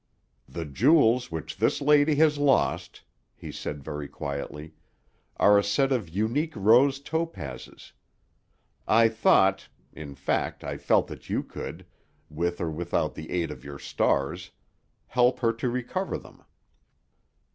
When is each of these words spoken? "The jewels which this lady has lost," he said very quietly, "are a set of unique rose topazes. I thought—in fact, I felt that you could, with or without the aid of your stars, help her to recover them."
"The 0.49 0.65
jewels 0.65 1.29
which 1.29 1.57
this 1.57 1.79
lady 1.79 2.15
has 2.15 2.39
lost," 2.39 3.03
he 3.35 3.51
said 3.51 3.83
very 3.83 4.07
quietly, 4.07 4.73
"are 5.37 5.59
a 5.59 5.63
set 5.63 5.91
of 5.91 6.09
unique 6.09 6.55
rose 6.55 6.99
topazes. 6.99 7.91
I 8.87 9.09
thought—in 9.09 10.15
fact, 10.15 10.63
I 10.63 10.77
felt 10.77 11.05
that 11.05 11.29
you 11.29 11.43
could, 11.43 11.85
with 12.31 12.59
or 12.59 12.71
without 12.71 13.13
the 13.13 13.29
aid 13.29 13.51
of 13.51 13.63
your 13.63 13.77
stars, 13.77 14.49
help 15.05 15.37
her 15.41 15.53
to 15.53 15.69
recover 15.69 16.17
them." 16.17 16.45